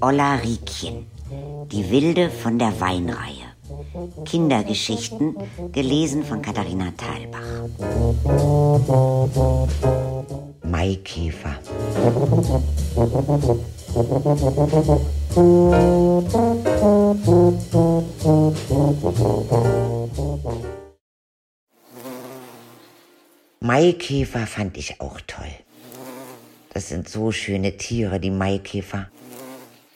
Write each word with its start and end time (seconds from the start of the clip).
Olla 0.00 0.36
Riekchen, 0.36 1.06
die 1.72 1.90
Wilde 1.90 2.30
von 2.30 2.58
der 2.58 2.80
Weinreihe. 2.80 3.48
Kindergeschichten, 4.24 5.36
gelesen 5.72 6.24
von 6.24 6.40
Katharina 6.40 6.92
Thalbach. 6.96 7.40
Maikäfer. 10.62 11.58
Maikäfer 23.60 24.46
fand 24.46 24.76
ich 24.76 25.00
auch 25.00 25.20
toll. 25.26 25.46
Das 26.72 26.88
sind 26.88 27.08
so 27.08 27.32
schöne 27.32 27.76
Tiere, 27.76 28.20
die 28.20 28.30
Maikäfer. 28.30 29.08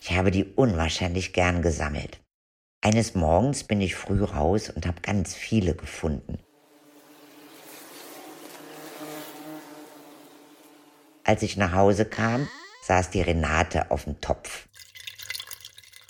Ich 0.05 0.11
habe 0.11 0.33
die 0.33 0.45
unwahrscheinlich 0.45 1.33
gern 1.33 1.63
gesammelt. 1.63 2.19
Eines 2.81 3.15
Morgens 3.15 3.63
bin 3.63 3.81
ich 3.81 3.95
früh 3.95 4.25
raus 4.25 4.69
und 4.69 4.85
habe 4.85 5.01
ganz 5.01 5.33
viele 5.33 5.77
gefunden. 5.77 6.41
Als 11.23 11.45
ich 11.45 11.57
nach 11.57 11.73
Hause 11.73 12.05
kam, 12.05 12.49
saß 12.83 13.11
die 13.11 13.21
Renate 13.21 13.93
auf 13.93 14.03
dem 14.03 14.21
Topf. 14.21 14.67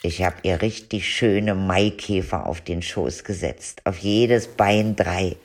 Ich 0.02 0.22
habe 0.22 0.36
ihr 0.42 0.62
richtig 0.62 1.14
schöne 1.14 1.54
Maikäfer 1.54 2.46
auf 2.46 2.62
den 2.62 2.80
Schoß 2.80 3.24
gesetzt, 3.24 3.82
auf 3.84 3.98
jedes 3.98 4.48
Bein 4.48 4.96
drei. 4.96 5.36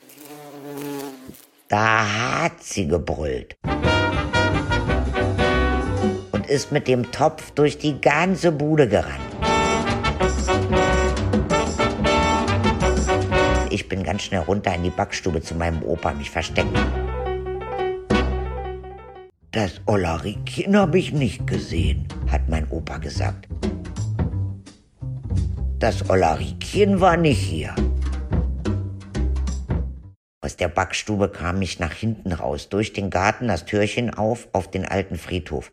Da 1.68 2.40
hat 2.40 2.64
sie 2.64 2.88
gebrüllt 2.88 3.58
ist 6.50 6.72
mit 6.72 6.88
dem 6.88 7.12
Topf 7.12 7.52
durch 7.52 7.78
die 7.78 8.00
ganze 8.00 8.52
Bude 8.52 8.88
gerannt. 8.88 9.20
Ich 13.70 13.88
bin 13.90 14.04
ganz 14.04 14.24
schnell 14.24 14.42
runter 14.42 14.74
in 14.74 14.84
die 14.84 14.90
Backstube 14.90 15.42
zu 15.42 15.56
meinem 15.56 15.84
Opa 15.84 16.14
mich 16.14 16.30
versteckt. 16.30 16.70
Das 19.52 19.82
Ollarikchen 19.86 20.78
habe 20.78 21.00
ich 21.00 21.14
nicht 21.14 21.48
gesehen, 21.48 22.08
hat 22.30 22.48
mein 22.48 22.70
Opa 22.70 22.98
gesagt. 22.98 23.48
Das 25.80 26.10
Ollarikchen 26.10 27.02
war 27.02 27.18
nicht 27.18 27.40
hier. 27.40 27.76
Aus 30.42 30.56
der 30.56 30.70
Backstube 30.70 31.30
kam 31.30 31.62
ich 31.62 31.80
nach 31.80 31.94
hinten 31.94 32.32
raus, 32.32 32.70
durch 32.70 32.94
den 32.94 33.10
Garten, 33.10 33.48
das 33.48 33.66
Türchen 33.66 34.14
auf, 34.14 34.48
auf 34.54 34.72
den 34.72 34.86
alten 34.86 35.18
Friedhof. 35.18 35.72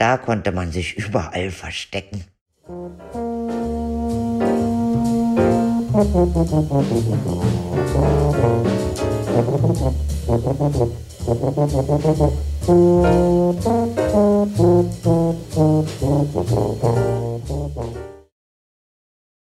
Da 0.00 0.16
konnte 0.16 0.50
man 0.50 0.72
sich 0.72 0.96
überall 0.96 1.50
verstecken. 1.50 2.24